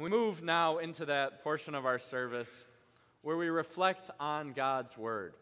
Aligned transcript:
And 0.00 0.10
we 0.10 0.18
move 0.18 0.42
now 0.42 0.78
into 0.78 1.04
that 1.04 1.44
portion 1.44 1.74
of 1.74 1.84
our 1.84 1.98
service 1.98 2.64
where 3.20 3.36
we 3.36 3.50
reflect 3.50 4.08
on 4.18 4.54
God's 4.54 4.96
Word. 4.96 5.34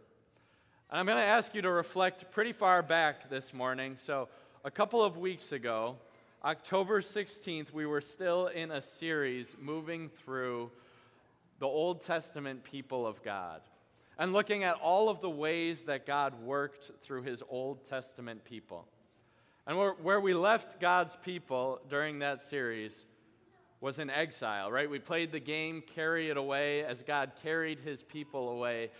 And 0.91 0.99
I'm 0.99 1.07
going 1.07 1.17
to 1.17 1.23
ask 1.23 1.54
you 1.54 1.62
to 1.62 1.71
reflect 1.71 2.33
pretty 2.33 2.53
far 2.53 2.83
back 2.83 3.31
this 3.31 3.55
morning. 3.55 3.95
So, 3.97 4.29
a 4.65 4.71
couple 4.73 5.01
of 5.01 5.17
weeks 5.17 5.53
ago, 5.53 5.95
October 6.45 7.03
16th, 7.03 7.73
we 7.73 7.87
were 7.87 8.01
still 8.01 8.49
in 8.49 8.73
a 8.73 8.83
series 8.83 9.55
moving 9.61 10.08
through 10.24 10.72
the 11.61 11.69
Old 11.69 12.01
Testament 12.01 12.65
people 12.65 13.06
of 13.06 13.22
God 13.22 13.61
and 14.19 14.33
looking 14.33 14.65
at 14.65 14.75
all 14.75 15.09
of 15.09 15.21
the 15.21 15.31
ways 15.31 15.85
that 15.85 16.05
God 16.05 16.34
worked 16.43 16.91
through 17.05 17.23
his 17.23 17.45
Old 17.48 17.84
Testament 17.84 18.45
people. 18.45 18.88
And 19.69 19.79
where, 19.79 19.93
where 19.93 20.20
we 20.20 20.34
left 20.34 20.80
God's 20.80 21.16
people 21.23 21.80
during 21.88 22.19
that 22.19 22.41
series 22.41 23.06
was 23.80 23.98
in 23.98 24.10
exile, 24.10 24.70
right? 24.70 24.91
We 24.91 24.98
played 24.98 25.33
the 25.33 25.41
game, 25.41 25.82
Carry 25.95 26.30
It 26.30 26.37
Away, 26.37 26.84
as 26.84 27.02
God 27.02 27.32
carried 27.42 27.78
his 27.80 28.02
people 28.02 28.51
away. 28.51 28.91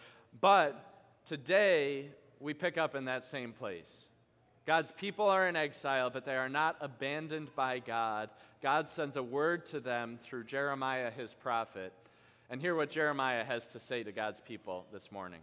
But 0.41 0.83
today, 1.27 2.11
we 2.41 2.55
pick 2.55 2.79
up 2.79 2.95
in 2.95 3.07
that 3.07 3.27
same 3.27 3.53
place. 3.53 4.05
God's 4.67 4.93
people 4.93 5.27
are 5.27 5.49
in 5.49 5.57
exile, 5.57 6.11
but 6.11 6.25
they 6.25 6.37
are 6.37 6.49
not 6.49 6.77
abandoned 6.81 7.49
by 7.57 7.79
God. 7.79 8.29
God 8.63 8.89
sends 8.91 9.17
a 9.17 9.23
word 9.23 9.67
to 9.67 9.81
them 9.81 10.19
through 10.23 10.45
Jeremiah, 10.45 11.11
his 11.11 11.33
prophet. 11.33 11.93
And 12.51 12.61
hear 12.61 12.75
what 12.75 12.91
Jeremiah 12.91 13.45
has 13.45 13.67
to 13.69 13.81
say 13.81 14.03
to 14.03 14.13
God's 14.13 14.41
people 14.41 14.87
this 14.93 15.11
morning. 15.11 15.41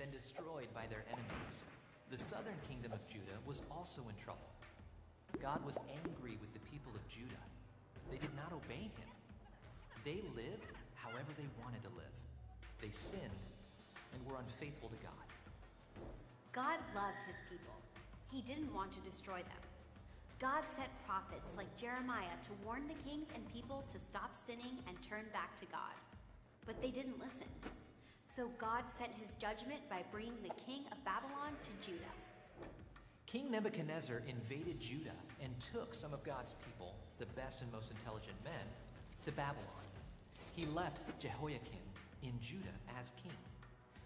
Been 0.00 0.10
destroyed 0.10 0.72
by 0.72 0.88
their 0.88 1.04
enemies. 1.12 1.60
The 2.08 2.16
southern 2.16 2.56
kingdom 2.64 2.88
of 2.88 3.04
Judah 3.04 3.36
was 3.44 3.60
also 3.68 4.00
in 4.08 4.16
trouble. 4.16 4.48
God 5.44 5.60
was 5.60 5.76
angry 5.92 6.40
with 6.40 6.56
the 6.56 6.64
people 6.72 6.88
of 6.96 7.04
Judah. 7.12 7.44
They 8.08 8.16
did 8.16 8.32
not 8.32 8.48
obey 8.48 8.88
him. 8.96 9.12
They 10.00 10.24
lived 10.32 10.72
however 10.96 11.28
they 11.36 11.44
wanted 11.60 11.84
to 11.84 11.92
live. 12.00 12.16
They 12.80 12.88
sinned 12.96 13.44
and 14.16 14.24
were 14.24 14.40
unfaithful 14.40 14.88
to 14.88 14.96
God. 15.04 15.28
God 16.56 16.80
loved 16.96 17.20
his 17.28 17.36
people. 17.52 17.76
He 18.32 18.40
didn't 18.40 18.72
want 18.72 18.96
to 18.96 19.04
destroy 19.04 19.44
them. 19.44 19.62
God 20.40 20.64
sent 20.72 20.88
prophets 21.04 21.60
like 21.60 21.68
Jeremiah 21.76 22.40
to 22.48 22.56
warn 22.64 22.88
the 22.88 22.96
kings 23.04 23.28
and 23.36 23.44
people 23.52 23.84
to 23.92 23.98
stop 24.00 24.32
sinning 24.32 24.80
and 24.88 24.96
turn 25.04 25.28
back 25.36 25.60
to 25.60 25.66
God. 25.68 25.92
But 26.64 26.80
they 26.80 26.90
didn't 26.90 27.20
listen. 27.20 27.52
So 28.30 28.48
God 28.58 28.84
sent 28.96 29.10
his 29.20 29.34
judgment 29.34 29.80
by 29.90 30.04
bringing 30.12 30.38
the 30.44 30.54
king 30.62 30.84
of 30.92 31.04
Babylon 31.04 31.50
to 31.64 31.70
Judah. 31.84 32.14
King 33.26 33.50
Nebuchadnezzar 33.50 34.22
invaded 34.24 34.78
Judah 34.78 35.18
and 35.42 35.52
took 35.72 35.92
some 35.92 36.14
of 36.14 36.22
God's 36.22 36.54
people, 36.64 36.94
the 37.18 37.26
best 37.34 37.60
and 37.60 37.72
most 37.72 37.90
intelligent 37.90 38.36
men, 38.44 38.62
to 39.24 39.32
Babylon. 39.32 39.82
He 40.54 40.64
left 40.66 41.02
Jehoiakim 41.18 41.82
in 42.22 42.30
Judah 42.40 42.78
as 43.00 43.12
king. 43.20 43.34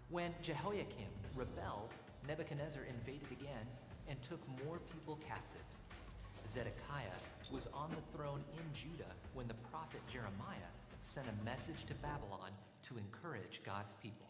When 0.09 0.33
Jehoiakim 0.41 1.13
rebelled, 1.35 1.91
Nebuchadnezzar 2.27 2.81
invaded 2.89 3.31
again 3.31 3.67
and 4.09 4.19
took 4.23 4.41
more 4.65 4.79
people 4.91 5.19
captive. 5.29 5.61
Zedekiah 6.49 7.21
was 7.53 7.67
on 7.75 7.91
the 7.91 8.17
throne 8.17 8.43
in 8.57 8.73
Judah 8.73 9.13
when 9.35 9.47
the 9.47 9.59
prophet 9.69 10.01
Jeremiah 10.11 10.73
sent 11.05 11.27
a 11.27 11.45
message 11.45 11.85
to 11.85 11.93
Babylon 11.95 12.49
to 12.81 12.97
encourage 12.97 13.61
God's 13.63 13.93
people. 14.01 14.25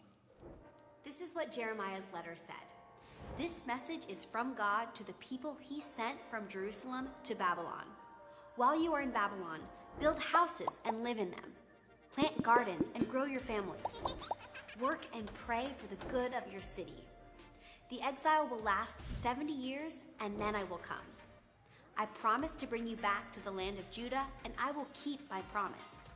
This 1.06 1.22
is 1.22 1.34
what 1.34 1.52
Jeremiah's 1.52 2.08
letter 2.14 2.36
said. 2.36 2.56
This 3.38 3.66
message 3.66 4.02
is 4.10 4.26
from 4.26 4.54
God 4.56 4.94
to 4.96 5.06
the 5.06 5.14
people 5.14 5.56
he 5.62 5.80
sent 5.80 6.18
from 6.30 6.50
Jerusalem 6.50 7.08
to 7.24 7.34
Babylon. 7.34 7.86
While 8.58 8.80
you 8.80 8.94
are 8.94 9.02
in 9.02 9.12
Babylon, 9.12 9.62
build 10.02 10.20
houses 10.20 10.80
and 10.84 11.02
live 11.02 11.18
in 11.18 11.32
them. 11.32 11.54
Plant 12.14 12.44
gardens 12.44 12.92
and 12.94 13.10
grow 13.10 13.24
your 13.24 13.42
families. 13.42 14.14
Work 14.82 15.06
and 15.16 15.34
pray 15.34 15.70
for 15.78 15.88
the 15.88 16.12
good 16.12 16.34
of 16.34 16.52
your 16.52 16.62
city. 16.62 17.06
The 17.90 18.02
exile 18.02 18.48
will 18.48 18.62
last 18.62 19.10
70 19.10 19.54
years, 19.54 20.04
and 20.20 20.40
then 20.40 20.56
I 20.56 20.66
will 20.66 20.78
come. 20.78 20.98
I 21.98 22.06
promise 22.08 22.54
to 22.56 22.68
bring 22.68 22.86
you 22.86 22.98
back 22.98 23.32
to 23.32 23.44
the 23.46 23.52
land 23.52 23.80
of 23.80 23.90
Judah, 23.92 24.26
and 24.44 24.54
I 24.62 24.72
will 24.72 24.88
keep 24.94 25.22
my 25.30 25.42
promise. 25.54 26.12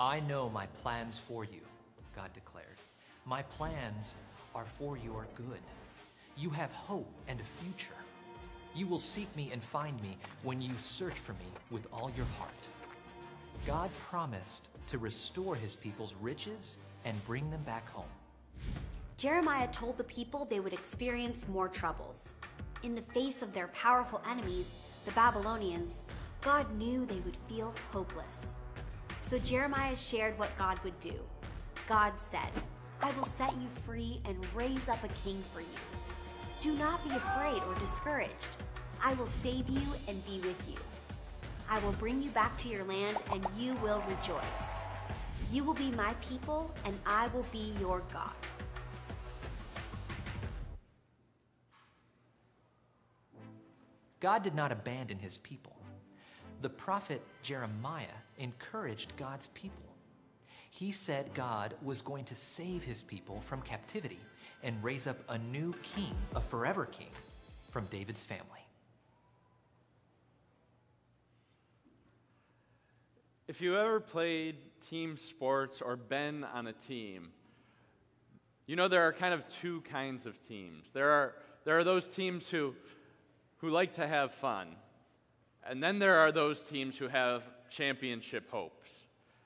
I 0.00 0.18
know 0.20 0.50
my 0.50 0.66
plans 0.66 1.18
for 1.18 1.44
you, 1.44 1.60
God 2.16 2.32
declared. 2.32 2.66
My 3.24 3.42
plans 3.42 4.16
are 4.52 4.64
for 4.64 4.98
your 4.98 5.26
good. 5.36 5.60
You 6.36 6.50
have 6.50 6.72
hope 6.72 7.12
and 7.28 7.40
a 7.40 7.44
future. 7.44 7.94
You 8.74 8.88
will 8.88 8.98
seek 8.98 9.34
me 9.36 9.50
and 9.52 9.62
find 9.62 10.00
me 10.02 10.18
when 10.42 10.60
you 10.60 10.72
search 10.76 11.14
for 11.14 11.32
me 11.34 11.46
with 11.70 11.86
all 11.92 12.10
your 12.16 12.26
heart. 12.38 12.68
God 13.64 13.88
promised 14.10 14.66
to 14.88 14.98
restore 14.98 15.54
his 15.54 15.76
people's 15.76 16.16
riches 16.20 16.78
and 17.04 17.24
bring 17.24 17.48
them 17.50 17.62
back 17.62 17.88
home. 17.90 18.04
Jeremiah 19.16 19.68
told 19.68 19.96
the 19.96 20.04
people 20.04 20.44
they 20.44 20.58
would 20.58 20.72
experience 20.72 21.46
more 21.46 21.68
troubles. 21.68 22.34
In 22.82 22.96
the 22.96 23.02
face 23.02 23.42
of 23.42 23.52
their 23.52 23.68
powerful 23.68 24.20
enemies, 24.28 24.74
the 25.04 25.12
Babylonians, 25.12 26.02
God 26.40 26.66
knew 26.76 27.06
they 27.06 27.20
would 27.20 27.36
feel 27.48 27.72
hopeless. 27.92 28.56
So 29.24 29.38
Jeremiah 29.38 29.96
shared 29.96 30.38
what 30.38 30.54
God 30.58 30.78
would 30.84 31.00
do. 31.00 31.14
God 31.88 32.12
said, 32.20 32.50
I 33.00 33.10
will 33.12 33.24
set 33.24 33.54
you 33.54 33.68
free 33.68 34.20
and 34.26 34.36
raise 34.54 34.86
up 34.86 35.02
a 35.02 35.08
king 35.24 35.42
for 35.50 35.62
you. 35.62 35.66
Do 36.60 36.74
not 36.74 37.02
be 37.08 37.14
afraid 37.14 37.62
or 37.66 37.74
discouraged. 37.76 38.58
I 39.02 39.14
will 39.14 39.26
save 39.26 39.70
you 39.70 39.80
and 40.08 40.22
be 40.26 40.40
with 40.46 40.62
you. 40.68 40.76
I 41.70 41.78
will 41.78 41.92
bring 41.92 42.22
you 42.22 42.28
back 42.32 42.54
to 42.58 42.68
your 42.68 42.84
land 42.84 43.16
and 43.32 43.46
you 43.56 43.72
will 43.76 44.04
rejoice. 44.06 44.76
You 45.50 45.64
will 45.64 45.72
be 45.72 45.90
my 45.92 46.12
people 46.20 46.70
and 46.84 46.98
I 47.06 47.28
will 47.28 47.46
be 47.50 47.72
your 47.80 48.02
God. 48.12 48.30
God 54.20 54.42
did 54.42 54.54
not 54.54 54.70
abandon 54.70 55.18
his 55.18 55.38
people. 55.38 55.74
The 56.64 56.70
prophet 56.70 57.20
Jeremiah 57.42 58.16
encouraged 58.38 59.18
God's 59.18 59.48
people. 59.48 59.84
He 60.70 60.92
said 60.92 61.34
God 61.34 61.74
was 61.82 62.00
going 62.00 62.24
to 62.24 62.34
save 62.34 62.82
his 62.82 63.02
people 63.02 63.42
from 63.42 63.60
captivity 63.60 64.18
and 64.62 64.82
raise 64.82 65.06
up 65.06 65.18
a 65.28 65.36
new 65.36 65.74
king, 65.82 66.14
a 66.34 66.40
forever 66.40 66.86
king, 66.86 67.10
from 67.68 67.84
David's 67.90 68.24
family. 68.24 68.66
If 73.46 73.60
you 73.60 73.76
ever 73.76 74.00
played 74.00 74.56
team 74.80 75.18
sports 75.18 75.82
or 75.82 75.96
been 75.96 76.44
on 76.44 76.66
a 76.66 76.72
team, 76.72 77.28
you 78.64 78.74
know 78.74 78.88
there 78.88 79.06
are 79.06 79.12
kind 79.12 79.34
of 79.34 79.42
two 79.60 79.82
kinds 79.82 80.24
of 80.24 80.40
teams. 80.40 80.86
There 80.94 81.10
are, 81.10 81.34
there 81.66 81.78
are 81.78 81.84
those 81.84 82.08
teams 82.08 82.48
who, 82.48 82.74
who 83.58 83.68
like 83.68 83.92
to 83.96 84.06
have 84.06 84.32
fun, 84.32 84.76
and 85.68 85.82
then 85.82 85.98
there 85.98 86.18
are 86.18 86.32
those 86.32 86.60
teams 86.60 86.96
who 86.96 87.08
have 87.08 87.42
championship 87.70 88.50
hopes. 88.50 88.90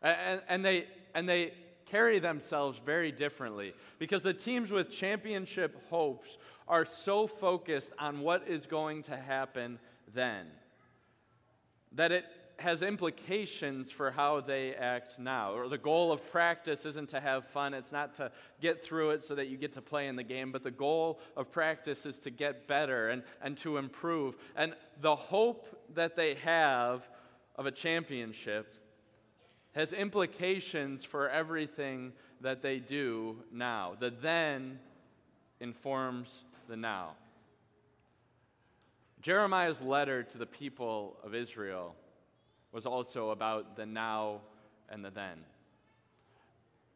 And, 0.03 0.43
and, 0.49 0.65
they, 0.65 0.87
and 1.15 1.29
they 1.29 1.53
carry 1.87 2.19
themselves 2.19 2.81
very 2.84 3.11
differently 3.11 3.75
because 3.99 4.23
the 4.23 4.34
teams 4.34 4.71
with 4.71 4.91
championship 4.91 5.77
hopes 5.89 6.39
are 6.67 6.84
so 6.84 7.27
focused 7.27 7.91
on 7.99 8.21
what 8.21 8.47
is 8.47 8.67
going 8.67 9.03
to 9.03 9.17
happen 9.17 9.79
then 10.15 10.47
that 11.93 12.12
it 12.12 12.25
has 12.59 12.83
implications 12.83 13.91
for 13.91 14.11
how 14.11 14.41
they 14.41 14.75
act 14.75 15.19
now. 15.19 15.53
Or 15.53 15.69
the 15.69 15.79
goal 15.79 16.11
of 16.11 16.29
practice 16.31 16.85
isn't 16.87 17.11
to 17.11 17.21
have 17.21 17.47
fun, 17.47 17.73
it's 17.73 17.93
not 17.93 18.17
to 18.17 18.33
get 18.61 18.85
through 18.85 19.11
it 19.11 19.23
so 19.23 19.37
that 19.37 19.47
you 19.47 19.56
get 19.56 19.73
to 19.75 19.82
play 19.82 20.09
in 20.09 20.17
the 20.17 20.25
game, 20.25 20.50
but 20.50 20.65
the 20.65 20.70
goal 20.70 21.20
of 21.37 21.53
practice 21.53 22.05
is 22.05 22.19
to 22.20 22.31
get 22.31 22.67
better 22.67 23.11
and, 23.11 23.23
and 23.43 23.56
to 23.59 23.76
improve. 23.76 24.37
And 24.56 24.75
the 25.00 25.17
hope 25.17 25.67
that 25.95 26.17
they 26.17 26.35
have 26.37 27.09
of 27.56 27.67
a 27.67 27.71
championship 27.71 28.75
has 29.73 29.93
implications 29.93 31.05
for 31.05 31.29
everything 31.29 32.12
that 32.41 32.62
they 32.62 32.79
do 32.79 33.37
now. 33.53 33.95
The 33.99 34.11
then 34.11 34.79
informs 35.61 36.43
the 36.69 36.77
now. 36.77 37.12
Jeremiah's 39.21 39.81
letter 39.81 40.23
to 40.23 40.39
the 40.39 40.47
people 40.47 41.17
of 41.25 41.35
Israel 41.35 41.94
was 42.73 42.87
also 42.87 43.31
about 43.31 43.77
the 43.77 43.87
now 43.87 44.41
and 44.89 45.05
the 45.05 45.11
then. 45.11 45.39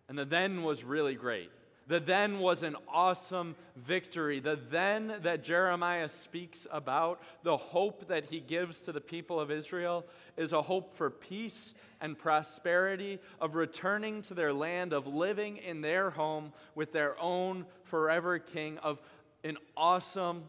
And 0.08 0.18
the 0.18 0.24
then 0.24 0.62
was 0.62 0.84
really 0.84 1.14
great 1.14 1.50
The 1.88 2.00
then 2.00 2.38
was 2.38 2.62
an 2.62 2.76
awesome 2.88 3.56
victory. 3.76 4.40
The 4.40 4.58
then 4.70 5.14
that 5.22 5.42
Jeremiah 5.42 6.08
speaks 6.08 6.66
about, 6.70 7.20
the 7.42 7.56
hope 7.56 8.08
that 8.08 8.26
he 8.26 8.40
gives 8.40 8.78
to 8.82 8.92
the 8.92 9.00
people 9.00 9.40
of 9.40 9.50
Israel, 9.50 10.06
is 10.36 10.52
a 10.52 10.62
hope 10.62 10.96
for 10.96 11.10
peace 11.10 11.74
and 12.00 12.18
prosperity, 12.18 13.18
of 13.40 13.54
returning 13.54 14.22
to 14.22 14.34
their 14.34 14.52
land, 14.52 14.92
of 14.92 15.06
living 15.06 15.56
in 15.58 15.80
their 15.80 16.10
home 16.10 16.52
with 16.74 16.92
their 16.92 17.18
own 17.20 17.66
forever 17.84 18.38
king, 18.38 18.78
of 18.78 19.00
an 19.44 19.56
awesome 19.76 20.44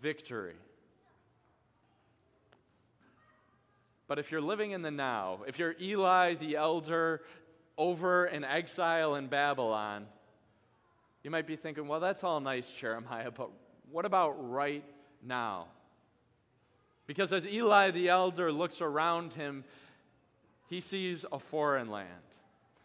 victory. 0.00 0.54
But 4.08 4.18
if 4.18 4.30
you're 4.30 4.40
living 4.40 4.72
in 4.72 4.82
the 4.82 4.90
now, 4.90 5.38
if 5.46 5.58
you're 5.58 5.74
Eli 5.80 6.34
the 6.34 6.56
elder 6.56 7.22
over 7.78 8.26
in 8.26 8.44
exile 8.44 9.14
in 9.14 9.28
Babylon, 9.28 10.06
you 11.22 11.30
might 11.30 11.46
be 11.46 11.56
thinking, 11.56 11.86
well, 11.86 12.00
that's 12.00 12.24
all 12.24 12.40
nice, 12.40 12.68
Jeremiah, 12.70 13.30
but 13.30 13.50
what 13.90 14.04
about 14.04 14.50
right 14.50 14.84
now? 15.22 15.66
Because 17.06 17.32
as 17.32 17.46
Eli 17.46 17.90
the 17.90 18.08
elder 18.08 18.50
looks 18.50 18.80
around 18.80 19.34
him, 19.34 19.64
he 20.68 20.80
sees 20.80 21.24
a 21.30 21.38
foreign 21.38 21.90
land. 21.90 22.08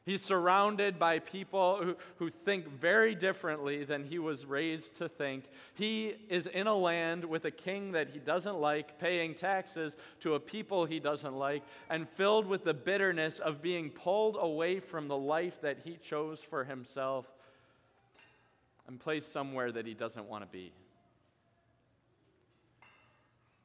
He's 0.05 0.23
surrounded 0.23 0.97
by 0.97 1.19
people 1.19 1.79
who, 1.83 1.95
who 2.15 2.29
think 2.29 2.69
very 2.79 3.13
differently 3.13 3.83
than 3.83 4.05
he 4.05 4.19
was 4.19 4.45
raised 4.45 4.95
to 4.95 5.09
think. 5.09 5.43
He 5.73 6.15
is 6.29 6.47
in 6.47 6.65
a 6.65 6.75
land 6.75 7.25
with 7.25 7.43
a 7.43 7.51
king 7.51 7.91
that 7.91 8.09
he 8.11 8.19
doesn't 8.19 8.57
like, 8.57 8.99
paying 8.99 9.35
taxes 9.35 9.97
to 10.21 10.35
a 10.35 10.39
people 10.39 10.85
he 10.85 11.01
doesn't 11.01 11.35
like, 11.35 11.63
and 11.89 12.07
filled 12.07 12.47
with 12.47 12.63
the 12.63 12.73
bitterness 12.73 13.39
of 13.39 13.61
being 13.61 13.89
pulled 13.89 14.37
away 14.39 14.79
from 14.79 15.09
the 15.09 15.17
life 15.17 15.59
that 15.61 15.79
he 15.83 15.97
chose 15.97 16.39
for 16.39 16.63
himself 16.63 17.25
and 18.87 18.99
placed 18.99 19.31
somewhere 19.31 19.71
that 19.71 19.85
he 19.85 19.93
doesn't 19.93 20.27
want 20.27 20.43
to 20.43 20.49
be. 20.49 20.71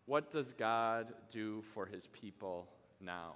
What 0.07 0.31
does 0.31 0.53
God 0.53 1.15
do 1.31 1.63
for 1.75 1.87
his 1.87 2.09
people 2.09 2.69
now? 3.01 3.35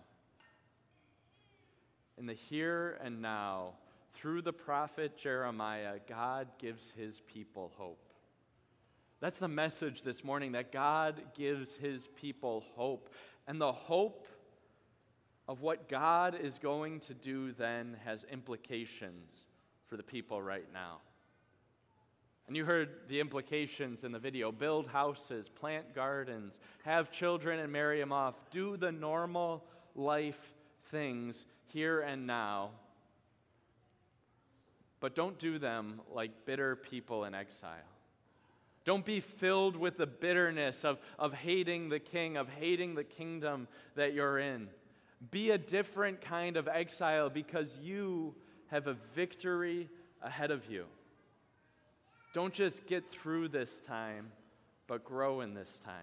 In 2.19 2.27
the 2.27 2.35
here 2.35 2.99
and 3.03 3.23
now, 3.23 3.75
through 4.15 4.43
the 4.43 4.53
prophet 4.53 5.17
Jeremiah, 5.17 5.99
God 6.09 6.49
gives 6.59 6.91
his 6.91 7.21
people 7.33 7.73
hope. 7.77 8.03
That's 9.21 9.38
the 9.38 9.49
message 9.49 10.03
this 10.03 10.25
morning 10.25 10.53
that 10.53 10.73
God 10.73 11.23
gives 11.37 11.75
his 11.75 12.09
people 12.21 12.65
hope. 12.75 13.11
And 13.47 13.61
the 13.61 13.73
hope 13.73 14.27
of 15.49 15.61
what 15.61 15.88
God 15.88 16.37
is 16.41 16.59
going 16.59 17.00
to 17.00 17.15
do 17.15 17.53
then 17.53 17.97
has 18.05 18.25
implications 18.25 19.47
for 19.87 19.97
the 19.97 20.03
people 20.03 20.43
right 20.43 20.67
now. 20.73 20.99
And 22.47 22.57
you 22.57 22.65
heard 22.65 22.91
the 23.09 23.19
implications 23.19 24.05
in 24.05 24.13
the 24.13 24.19
video 24.19 24.53
build 24.53 24.87
houses, 24.87 25.49
plant 25.49 25.95
gardens, 25.95 26.59
have 26.85 27.11
children 27.11 27.59
and 27.59 27.73
marry 27.73 27.99
them 27.99 28.13
off, 28.13 28.35
do 28.51 28.77
the 28.77 28.93
normal 28.93 29.65
life 29.97 30.39
things 30.91 31.47
here 31.67 32.01
and 32.01 32.27
now. 32.27 32.71
But 35.01 35.15
don't 35.15 35.39
do 35.39 35.59
them 35.59 36.01
like 36.13 36.47
bitter 36.47 36.77
people 36.77 37.25
in 37.25 37.35
exile. 37.35 37.75
Don't 38.85 39.05
be 39.05 39.19
filled 39.19 39.77
with 39.77 39.97
the 39.97 40.07
bitterness 40.07 40.85
of, 40.85 40.99
of 41.19 41.35
hating 41.35 41.89
the 41.89 41.99
king, 41.99 42.37
of 42.37 42.49
hating 42.49 42.95
the 42.95 43.03
kingdom 43.03 43.67
that 43.97 44.15
you're 44.15 44.39
in. 44.39 44.69
Be 45.33 45.51
a 45.51 45.59
different 45.59 46.21
kind 46.21 46.57
of 46.57 46.69
exile 46.69 47.29
because 47.29 47.77
you 47.83 48.35
have 48.69 48.87
a 48.87 48.97
victory 49.15 49.89
ahead 50.23 50.53
of 50.53 50.71
you. 50.71 50.85
Don't 52.32 52.52
just 52.52 52.87
get 52.87 53.11
through 53.11 53.49
this 53.49 53.81
time, 53.81 54.31
but 54.87 55.05
grow 55.05 55.40
in 55.40 55.55
this 55.55 55.81
time. 55.84 55.94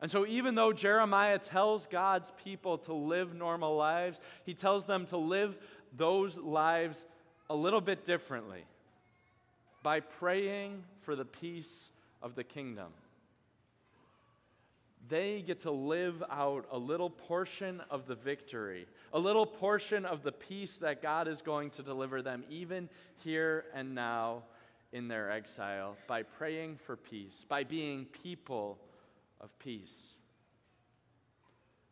And 0.00 0.10
so, 0.10 0.26
even 0.26 0.54
though 0.54 0.72
Jeremiah 0.72 1.38
tells 1.38 1.86
God's 1.86 2.32
people 2.42 2.78
to 2.78 2.92
live 2.92 3.34
normal 3.34 3.76
lives, 3.76 4.18
he 4.44 4.52
tells 4.52 4.84
them 4.84 5.06
to 5.06 5.16
live 5.16 5.56
those 5.96 6.36
lives 6.36 7.06
a 7.48 7.54
little 7.54 7.80
bit 7.80 8.04
differently 8.04 8.64
by 9.82 10.00
praying 10.00 10.82
for 11.02 11.14
the 11.14 11.24
peace 11.24 11.90
of 12.22 12.34
the 12.34 12.44
kingdom. 12.44 12.88
They 15.08 15.42
get 15.42 15.60
to 15.60 15.70
live 15.70 16.22
out 16.30 16.66
a 16.70 16.78
little 16.78 17.10
portion 17.10 17.82
of 17.90 18.06
the 18.06 18.14
victory, 18.14 18.86
a 19.12 19.18
little 19.18 19.44
portion 19.44 20.06
of 20.06 20.22
the 20.22 20.32
peace 20.32 20.78
that 20.78 21.02
God 21.02 21.28
is 21.28 21.42
going 21.42 21.70
to 21.70 21.82
deliver 21.82 22.22
them, 22.22 22.44
even 22.48 22.88
here 23.18 23.66
and 23.74 23.94
now 23.94 24.42
in 24.94 25.08
their 25.08 25.30
exile 25.30 25.96
by 26.06 26.22
praying 26.22 26.78
for 26.86 26.96
peace, 26.96 27.44
by 27.48 27.64
being 27.64 28.06
people 28.22 28.78
of 29.40 29.50
peace. 29.58 30.14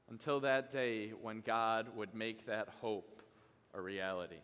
Until 0.08 0.38
that 0.40 0.70
day 0.70 1.10
when 1.20 1.40
God 1.40 1.88
would 1.96 2.14
make 2.14 2.46
that 2.46 2.68
hope 2.80 3.22
a 3.74 3.80
reality. 3.80 4.40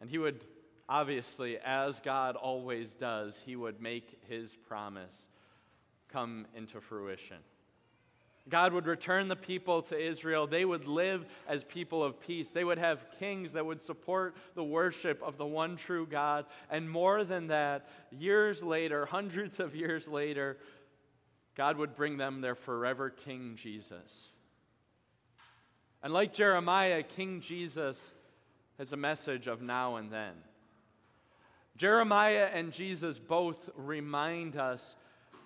And 0.00 0.08
He 0.08 0.16
would, 0.16 0.46
obviously, 0.88 1.58
as 1.58 2.00
God 2.00 2.34
always 2.34 2.94
does, 2.94 3.40
He 3.44 3.54
would 3.54 3.82
make 3.82 4.18
His 4.26 4.56
promise 4.56 5.28
come 6.08 6.46
into 6.56 6.80
fruition. 6.80 7.38
God 8.48 8.72
would 8.72 8.86
return 8.86 9.28
the 9.28 9.36
people 9.36 9.82
to 9.82 9.98
Israel. 9.98 10.48
They 10.48 10.64
would 10.64 10.86
live 10.86 11.26
as 11.46 11.62
people 11.62 12.02
of 12.02 12.20
peace. 12.20 12.50
They 12.50 12.64
would 12.64 12.78
have 12.78 13.06
kings 13.20 13.52
that 13.52 13.64
would 13.64 13.80
support 13.80 14.34
the 14.54 14.64
worship 14.64 15.22
of 15.22 15.36
the 15.36 15.46
one 15.46 15.76
true 15.76 16.06
God. 16.06 16.46
And 16.68 16.90
more 16.90 17.22
than 17.22 17.48
that, 17.48 17.88
years 18.10 18.62
later, 18.62 19.06
hundreds 19.10 19.60
of 19.60 19.76
years 19.76 20.08
later, 20.08 20.58
God 21.54 21.76
would 21.76 21.94
bring 21.94 22.16
them 22.16 22.40
their 22.40 22.56
forever 22.56 23.10
King 23.10 23.54
Jesus. 23.54 24.26
And 26.02 26.12
like 26.12 26.32
Jeremiah, 26.32 27.04
King 27.04 27.40
Jesus 27.40 28.12
has 28.78 28.92
a 28.92 28.96
message 28.96 29.46
of 29.46 29.62
now 29.62 29.96
and 29.96 30.10
then. 30.10 30.32
Jeremiah 31.76 32.50
and 32.52 32.72
Jesus 32.72 33.18
both 33.18 33.70
remind 33.76 34.56
us 34.56 34.96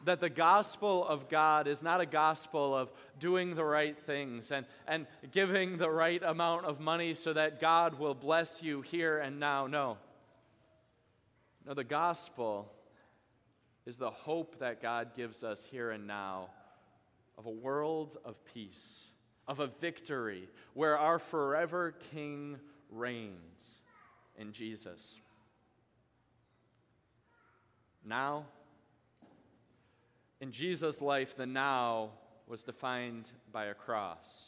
that 0.06 0.20
the 0.20 0.30
gospel 0.30 1.06
of 1.06 1.28
God 1.28 1.66
is 1.66 1.82
not 1.82 2.00
a 2.00 2.06
gospel 2.06 2.76
of 2.76 2.90
doing 3.18 3.54
the 3.54 3.64
right 3.64 3.96
things 4.06 4.52
and, 4.52 4.64
and 4.86 5.06
giving 5.32 5.78
the 5.78 5.90
right 5.90 6.22
amount 6.22 6.64
of 6.64 6.80
money 6.80 7.14
so 7.14 7.32
that 7.32 7.60
God 7.60 7.98
will 7.98 8.14
bless 8.14 8.62
you 8.62 8.82
here 8.82 9.18
and 9.18 9.38
now. 9.38 9.66
No. 9.66 9.98
No, 11.66 11.74
the 11.74 11.84
gospel 11.84 12.72
is 13.84 13.98
the 13.98 14.10
hope 14.10 14.60
that 14.60 14.80
God 14.80 15.10
gives 15.16 15.42
us 15.42 15.66
here 15.68 15.90
and 15.90 16.06
now 16.06 16.50
of 17.36 17.46
a 17.46 17.50
world 17.50 18.16
of 18.24 18.36
peace, 18.44 19.06
of 19.48 19.58
a 19.58 19.66
victory 19.66 20.48
where 20.74 20.96
our 20.96 21.18
forever 21.18 21.94
King 22.12 22.58
reigns 22.90 23.80
in 24.38 24.52
Jesus. 24.52 25.18
Now, 28.04 28.46
in 30.40 30.52
Jesus' 30.52 31.00
life, 31.00 31.36
the 31.36 31.46
now 31.46 32.10
was 32.46 32.62
defined 32.62 33.30
by 33.52 33.66
a 33.66 33.74
cross. 33.74 34.44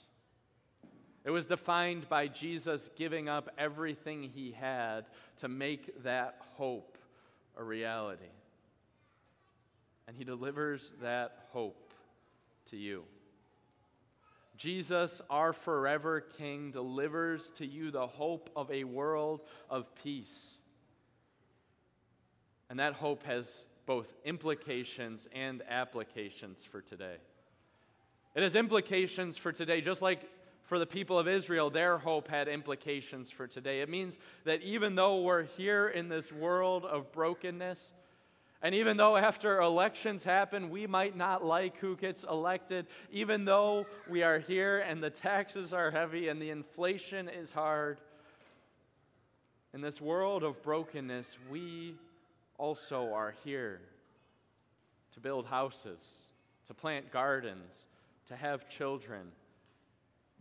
It 1.25 1.31
was 1.31 1.47
defined 1.47 2.09
by 2.09 2.29
Jesus 2.29 2.91
giving 2.97 3.29
up 3.29 3.51
everything 3.59 4.23
he 4.23 4.53
had 4.53 5.07
to 5.39 5.49
make 5.49 6.03
that 6.03 6.37
hope 6.57 6.97
a 7.57 7.65
reality. 7.65 8.25
And 10.07 10.17
he 10.17 10.25
delivers 10.25 10.93
that 11.03 11.49
hope 11.51 11.93
to 12.71 12.77
you. 12.77 13.05
Jesus, 14.57 15.23
our 15.31 15.53
forever 15.53 16.21
King, 16.21 16.71
delivers 16.71 17.51
to 17.59 17.67
you 17.67 17.91
the 17.91 18.07
hope 18.07 18.51
of 18.57 18.71
a 18.71 18.85
world 18.85 19.43
of 19.71 19.95
peace. 20.03 20.55
And 22.69 22.81
that 22.81 22.95
hope 22.95 23.23
has 23.25 23.65
both 23.89 24.13
implications 24.27 25.27
and 25.35 25.63
applications 25.67 26.59
for 26.71 26.83
today. 26.83 27.17
It 28.35 28.43
has 28.43 28.55
implications 28.55 29.39
for 29.39 29.51
today, 29.51 29.81
just 29.81 30.03
like 30.03 30.29
for 30.65 30.79
the 30.79 30.85
people 30.85 31.19
of 31.19 31.27
Israel, 31.27 31.71
their 31.71 31.97
hope 31.97 32.29
had 32.29 32.49
implications 32.49 33.31
for 33.31 33.47
today. 33.47 33.81
It 33.81 33.89
means 33.89 34.19
that 34.45 34.61
even 34.61 34.95
though 34.95 35.23
we're 35.23 35.45
here 35.45 35.89
in 35.89 36.11
this 36.11 36.31
world 36.31 36.85
of 36.85 37.11
brokenness, 37.13 37.93
and 38.61 38.75
even 38.75 38.99
though 38.99 39.17
after 39.17 39.59
elections 39.59 40.23
happen, 40.23 40.69
we 40.69 40.87
might 40.87 41.17
not 41.17 41.43
like 41.43 41.79
who 41.79 41.97
gets 41.97 42.25
elected, 42.25 42.87
even 43.11 43.47
though 43.47 43.87
we 44.07 44.23
are 44.23 44.39
here 44.39 44.81
and 44.81 45.03
the 45.03 45.09
taxes 45.09 45.73
are 45.73 45.91
heavy 45.91 46.29
and 46.29 46.43
the 46.43 46.51
inflation 46.51 47.27
is 47.27 47.53
hard, 47.53 47.99
in 49.73 49.81
this 49.81 49.99
world 49.99 50.43
of 50.43 50.63
brokenness, 50.63 51.39
we 51.51 51.95
also 52.59 53.13
are 53.15 53.35
here 53.45 53.81
to 55.15 55.21
build 55.21 55.47
houses, 55.47 56.19
to 56.67 56.75
plant 56.75 57.11
gardens, 57.11 57.87
to 58.29 58.37
have 58.37 58.69
children, 58.69 59.29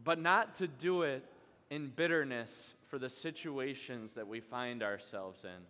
but 0.03 0.19
not 0.19 0.55
to 0.55 0.67
do 0.67 1.03
it 1.03 1.23
in 1.69 1.91
bitterness 1.95 2.73
for 2.87 2.99
the 2.99 3.09
situations 3.09 4.13
that 4.13 4.27
we 4.27 4.39
find 4.39 4.83
ourselves 4.83 5.43
in, 5.43 5.63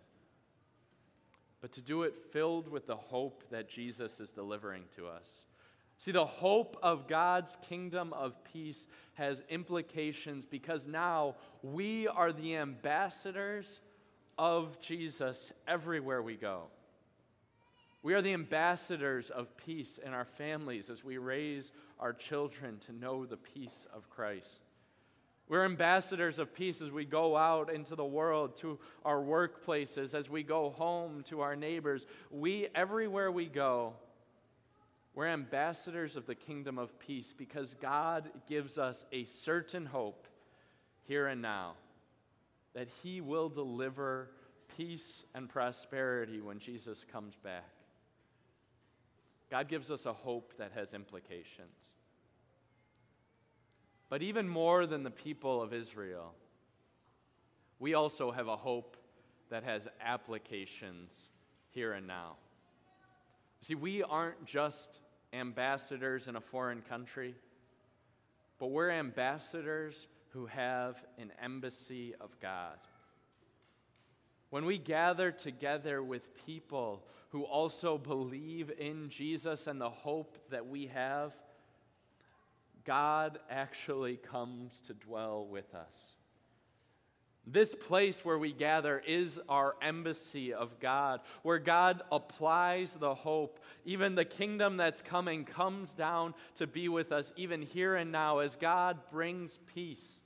but 1.60 1.72
to 1.72 1.80
do 1.80 2.02
it 2.02 2.14
filled 2.32 2.68
with 2.68 2.86
the 2.86 2.96
hope 2.96 3.42
that 3.50 3.68
Jesus 3.68 4.20
is 4.20 4.30
delivering 4.30 4.84
to 4.96 5.06
us. 5.06 5.42
See, 5.98 6.12
the 6.12 6.24
hope 6.24 6.76
of 6.80 7.08
God's 7.08 7.56
kingdom 7.68 8.12
of 8.12 8.34
peace 8.52 8.86
has 9.14 9.42
implications 9.48 10.44
because 10.44 10.86
now 10.86 11.34
we 11.62 12.06
are 12.06 12.32
the 12.32 12.54
ambassadors 12.56 13.80
of 14.38 14.80
Jesus 14.80 15.52
everywhere 15.66 16.22
we 16.22 16.36
go. 16.36 16.64
We 18.02 18.14
are 18.14 18.22
the 18.22 18.32
ambassadors 18.32 19.30
of 19.30 19.56
peace 19.56 19.98
in 20.04 20.14
our 20.14 20.24
families 20.24 20.88
as 20.88 21.02
we 21.02 21.18
raise 21.18 21.72
our 21.98 22.12
children 22.12 22.78
to 22.86 22.92
know 22.92 23.26
the 23.26 23.36
peace 23.36 23.86
of 23.92 24.08
Christ. 24.08 24.60
We're 25.48 25.64
ambassadors 25.64 26.38
of 26.38 26.54
peace 26.54 26.80
as 26.80 26.90
we 26.90 27.04
go 27.04 27.36
out 27.36 27.72
into 27.72 27.96
the 27.96 28.04
world 28.04 28.56
to 28.58 28.78
our 29.04 29.18
workplaces, 29.18 30.14
as 30.14 30.28
we 30.30 30.42
go 30.42 30.70
home 30.70 31.22
to 31.24 31.40
our 31.40 31.56
neighbors. 31.56 32.06
We, 32.30 32.68
everywhere 32.74 33.32
we 33.32 33.46
go, 33.46 33.94
we're 35.14 35.26
ambassadors 35.26 36.16
of 36.16 36.26
the 36.26 36.34
kingdom 36.34 36.78
of 36.78 36.96
peace 37.00 37.34
because 37.36 37.74
God 37.80 38.30
gives 38.48 38.78
us 38.78 39.04
a 39.10 39.24
certain 39.24 39.86
hope 39.86 40.28
here 41.02 41.26
and 41.26 41.42
now 41.42 41.74
that 42.78 42.88
He 43.02 43.20
will 43.20 43.48
deliver 43.48 44.28
peace 44.76 45.24
and 45.34 45.48
prosperity 45.48 46.40
when 46.40 46.60
Jesus 46.60 47.04
comes 47.10 47.34
back. 47.34 47.68
God 49.50 49.66
gives 49.66 49.90
us 49.90 50.06
a 50.06 50.12
hope 50.12 50.52
that 50.58 50.70
has 50.76 50.94
implications. 50.94 51.96
But 54.08 54.22
even 54.22 54.48
more 54.48 54.86
than 54.86 55.02
the 55.02 55.10
people 55.10 55.60
of 55.60 55.74
Israel, 55.74 56.34
we 57.80 57.94
also 57.94 58.30
have 58.30 58.46
a 58.46 58.56
hope 58.56 58.96
that 59.50 59.64
has 59.64 59.88
applications 60.00 61.30
here 61.70 61.94
and 61.94 62.06
now. 62.06 62.36
See, 63.60 63.74
we 63.74 64.04
aren't 64.04 64.44
just 64.44 65.00
ambassadors 65.32 66.28
in 66.28 66.36
a 66.36 66.40
foreign 66.40 66.82
country, 66.82 67.34
but 68.60 68.68
we're 68.68 68.90
ambassadors 68.90 70.06
who 70.30 70.46
have 70.46 70.96
an 71.18 71.32
embassy 71.42 72.14
of 72.20 72.38
God. 72.40 72.78
When 74.50 74.64
we 74.64 74.78
gather 74.78 75.30
together 75.30 76.02
with 76.02 76.34
people 76.46 77.06
who 77.30 77.42
also 77.42 77.98
believe 77.98 78.70
in 78.78 79.08
Jesus 79.08 79.66
and 79.66 79.80
the 79.80 79.90
hope 79.90 80.38
that 80.50 80.66
we 80.66 80.86
have, 80.86 81.32
God 82.84 83.38
actually 83.50 84.16
comes 84.16 84.80
to 84.86 84.94
dwell 84.94 85.46
with 85.46 85.74
us. 85.74 85.94
This 87.50 87.74
place 87.74 88.24
where 88.26 88.38
we 88.38 88.52
gather 88.52 89.02
is 89.06 89.40
our 89.48 89.74
embassy 89.80 90.52
of 90.52 90.78
God, 90.80 91.20
where 91.42 91.58
God 91.58 92.02
applies 92.12 92.92
the 92.94 93.14
hope. 93.14 93.58
Even 93.86 94.14
the 94.14 94.26
kingdom 94.26 94.76
that's 94.76 95.00
coming 95.00 95.46
comes 95.46 95.92
down 95.92 96.34
to 96.56 96.66
be 96.66 96.90
with 96.90 97.10
us, 97.10 97.32
even 97.36 97.62
here 97.62 97.96
and 97.96 98.12
now, 98.12 98.40
as 98.40 98.56
God 98.56 98.98
brings 99.10 99.58
peace. 99.74 100.20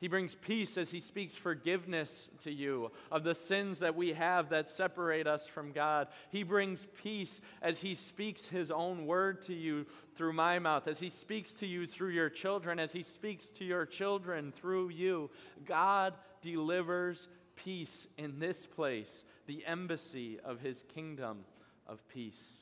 He 0.00 0.08
brings 0.08 0.34
peace 0.34 0.78
as 0.78 0.90
He 0.90 0.98
speaks 0.98 1.34
forgiveness 1.34 2.30
to 2.44 2.50
you 2.50 2.90
of 3.12 3.22
the 3.22 3.34
sins 3.34 3.80
that 3.80 3.94
we 3.94 4.14
have 4.14 4.48
that 4.48 4.70
separate 4.70 5.26
us 5.26 5.46
from 5.46 5.72
God. 5.72 6.08
He 6.30 6.42
brings 6.42 6.86
peace 7.02 7.42
as 7.60 7.80
He 7.80 7.94
speaks 7.94 8.46
His 8.46 8.70
own 8.70 9.04
word 9.06 9.42
to 9.42 9.54
you 9.54 9.84
through 10.16 10.32
my 10.32 10.58
mouth, 10.58 10.88
as 10.88 11.00
He 11.00 11.10
speaks 11.10 11.52
to 11.54 11.66
you 11.66 11.86
through 11.86 12.10
your 12.10 12.30
children, 12.30 12.78
as 12.78 12.94
He 12.94 13.02
speaks 13.02 13.50
to 13.50 13.64
your 13.64 13.84
children 13.84 14.52
through 14.52 14.88
you. 14.88 15.30
God 15.66 16.14
delivers 16.40 17.28
peace 17.54 18.08
in 18.16 18.38
this 18.38 18.64
place, 18.64 19.22
the 19.46 19.66
embassy 19.66 20.40
of 20.42 20.60
His 20.60 20.82
kingdom 20.94 21.44
of 21.86 22.06
peace. 22.08 22.54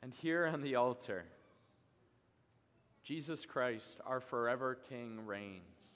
And 0.00 0.12
here 0.12 0.44
on 0.44 0.60
the 0.60 0.74
altar, 0.74 1.24
Jesus 3.04 3.44
Christ, 3.44 3.98
our 4.06 4.20
forever 4.20 4.78
King, 4.88 5.26
reigns. 5.26 5.94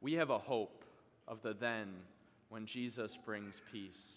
We 0.00 0.14
have 0.14 0.30
a 0.30 0.38
hope 0.38 0.84
of 1.28 1.42
the 1.42 1.52
then 1.52 1.88
when 2.48 2.64
Jesus 2.64 3.18
brings 3.22 3.60
peace. 3.70 4.14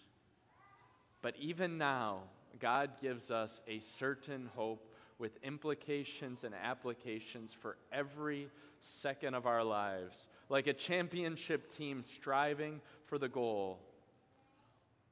But 1.21 1.35
even 1.37 1.77
now, 1.77 2.19
God 2.59 2.91
gives 3.01 3.29
us 3.29 3.61
a 3.67 3.79
certain 3.79 4.49
hope 4.55 4.87
with 5.19 5.37
implications 5.43 6.43
and 6.43 6.55
applications 6.55 7.51
for 7.53 7.77
every 7.91 8.49
second 8.79 9.33
of 9.33 9.45
our 9.45 9.63
lives. 9.63 10.27
Like 10.49 10.67
a 10.67 10.73
championship 10.73 11.75
team 11.75 12.03
striving 12.03 12.79
for 13.05 13.17
the 13.17 13.29
goal, 13.29 13.79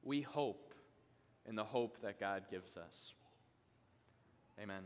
we 0.02 0.22
hope 0.22 0.74
in 1.46 1.56
the 1.56 1.64
hope 1.64 1.98
that 2.02 2.18
God 2.18 2.44
gives 2.50 2.76
us. 2.76 3.12
Amen. 4.60 4.82